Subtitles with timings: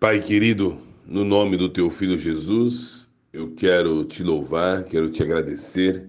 [0.00, 6.06] Pai querido, no nome do teu filho Jesus, eu quero te louvar, quero te agradecer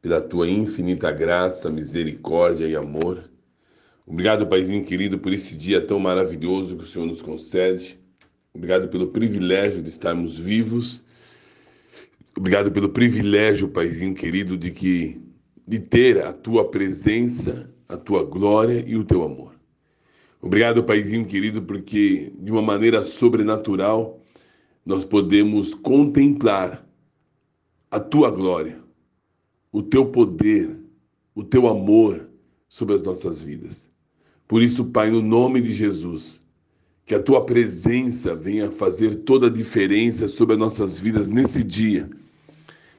[0.00, 3.30] pela tua infinita graça, misericórdia e amor.
[4.06, 8.00] Obrigado, Paizinho querido, por esse dia tão maravilhoso que o Senhor nos concede.
[8.54, 11.04] Obrigado pelo privilégio de estarmos vivos.
[12.34, 15.20] Obrigado pelo privilégio, Paizinho querido, de que
[15.68, 19.52] de ter a tua presença, a tua glória e o teu amor.
[20.42, 24.20] Obrigado, Paizinho querido, porque de uma maneira sobrenatural
[24.84, 26.84] nós podemos contemplar
[27.88, 28.76] a tua glória,
[29.70, 30.80] o teu poder,
[31.32, 32.28] o teu amor
[32.68, 33.88] sobre as nossas vidas.
[34.48, 36.42] Por isso, Pai, no nome de Jesus,
[37.06, 42.10] que a tua presença venha fazer toda a diferença sobre as nossas vidas nesse dia.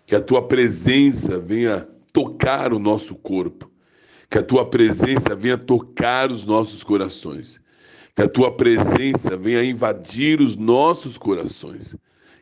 [0.05, 3.72] Que a tua presença venha tocar o nosso corpo
[4.33, 7.61] que a tua presença venha tocar os nossos corações.
[8.15, 11.95] Que a tua presença venha invadir os nossos corações.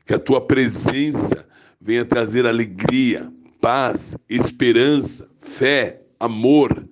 [0.05, 1.45] Que a tua presença
[1.81, 6.87] venha trazer alegria, paz, esperança, fé, amor,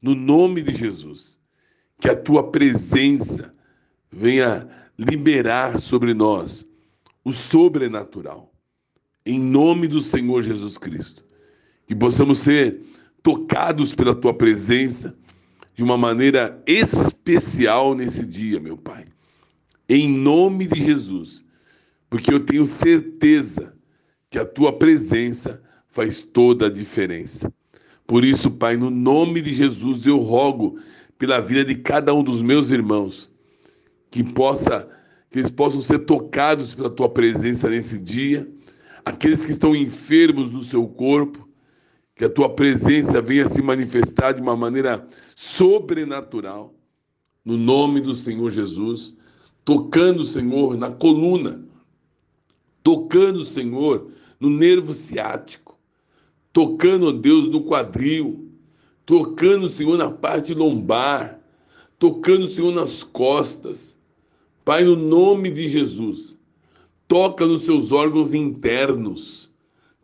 [0.00, 1.36] no nome de Jesus.
[1.98, 3.50] Que a tua presença
[4.08, 6.64] venha liberar sobre nós
[7.24, 8.54] o sobrenatural.
[9.26, 11.24] Em nome do Senhor Jesus Cristo.
[11.88, 12.80] Que possamos ser
[13.24, 15.16] tocados pela tua presença
[15.74, 19.06] de uma maneira especial nesse dia, meu Pai.
[19.88, 21.42] Em nome de Jesus,
[22.10, 23.74] porque eu tenho certeza
[24.30, 27.50] que a tua presença faz toda a diferença.
[28.06, 30.78] Por isso, Pai, no nome de Jesus, eu rogo
[31.18, 33.30] pela vida de cada um dos meus irmãos,
[34.10, 34.86] que possa
[35.30, 38.48] que eles possam ser tocados pela tua presença nesse dia,
[39.04, 41.48] aqueles que estão enfermos no seu corpo,
[42.14, 46.72] que a tua presença venha se manifestar de uma maneira sobrenatural,
[47.44, 49.16] no nome do Senhor Jesus,
[49.64, 51.66] tocando, Senhor, na coluna,
[52.82, 55.76] tocando, Senhor, no nervo ciático,
[56.52, 58.48] tocando, ó Deus, no quadril,
[59.04, 61.40] tocando, Senhor, na parte lombar,
[61.98, 63.98] tocando, Senhor, nas costas.
[64.64, 66.38] Pai, no nome de Jesus,
[67.08, 69.50] toca nos seus órgãos internos,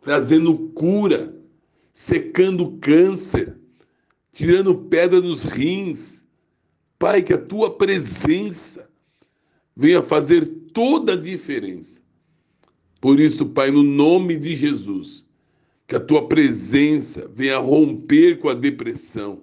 [0.01, 1.40] trazendo cura
[1.91, 3.57] secando câncer,
[4.31, 6.25] tirando pedra dos rins.
[6.97, 8.89] Pai, que a tua presença
[9.75, 12.01] venha fazer toda a diferença.
[12.99, 15.25] Por isso, Pai, no nome de Jesus,
[15.87, 19.41] que a tua presença venha romper com a depressão,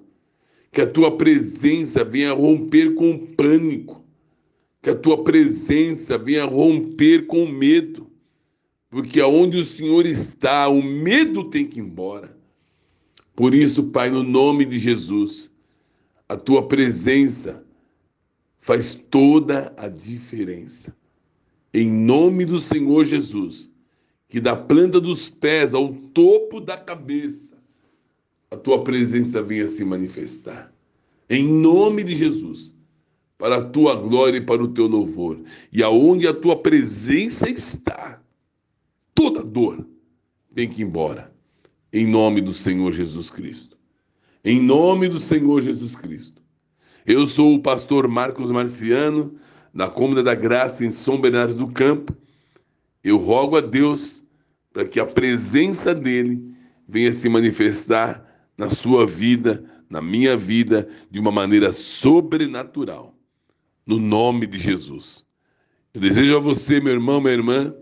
[0.71, 4.05] que a tua presença venha romper com o pânico,
[4.81, 8.07] que a tua presença venha romper com o medo,
[8.89, 12.38] porque aonde o Senhor está, o medo tem que ir embora.
[13.39, 15.49] Por isso, Pai, no nome de Jesus,
[16.29, 17.65] a tua presença
[18.59, 20.93] faz toda a diferença.
[21.73, 23.71] Em nome do Senhor Jesus,
[24.29, 27.57] que da planta dos pés ao topo da cabeça,
[28.51, 30.75] a tua presença venha se manifestar.
[31.31, 32.75] Em nome de Jesus,
[33.39, 35.39] para a tua glória e para o teu louvor.
[35.73, 38.21] E aonde a tua presença está,
[39.15, 39.87] toda dor
[40.53, 41.38] tem que ir embora
[41.93, 43.77] em nome do Senhor Jesus Cristo.
[44.45, 46.43] Em nome do Senhor Jesus Cristo.
[47.07, 49.35] Eu sou o pastor Marcos Marciano,
[49.73, 52.15] da Cômoda da Graça em São Bernardo do Campo.
[53.03, 54.23] Eu rogo a Deus
[54.73, 56.55] para que a presença dele
[56.87, 58.25] venha se manifestar
[58.57, 63.15] na sua vida, na minha vida, de uma maneira sobrenatural.
[63.87, 65.25] No nome de Jesus.
[65.95, 67.75] Eu desejo a você, meu irmão, minha irmã,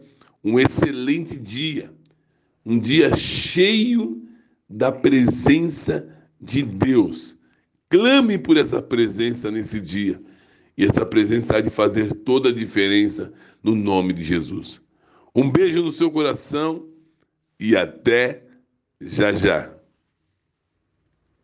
[0.44, 1.95] um excelente dia
[2.66, 4.20] um dia cheio
[4.68, 6.04] da presença
[6.40, 7.38] de Deus.
[7.88, 10.20] Clame por essa presença nesse dia.
[10.76, 13.32] E essa presença há de fazer toda a diferença
[13.62, 14.80] no nome de Jesus.
[15.34, 16.88] Um beijo no seu coração
[17.58, 18.42] e até
[19.00, 19.75] já já.